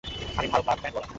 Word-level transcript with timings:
আমি 0.37 0.47
ভারত 0.51 0.65
লাল, 0.67 0.77
ব্যান্ড 0.81 0.95
ওয়ালা। 0.95 1.09